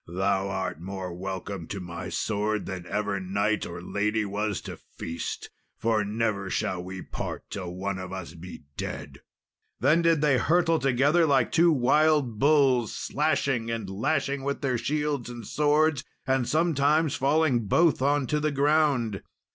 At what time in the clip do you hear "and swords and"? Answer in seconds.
15.29-16.47